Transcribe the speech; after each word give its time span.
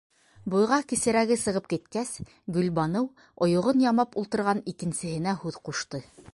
Буйға 0.51 0.77
кесерәге 0.93 1.37
сығып 1.41 1.67
киткәс, 1.73 2.15
Гөлбаныу 2.57 3.07
ойоғон 3.47 3.87
ямап 3.87 4.19
ултырған 4.23 4.67
икенсеһенә 4.75 5.39
һүҙ 5.45 5.65
ҡушты: 5.69 6.05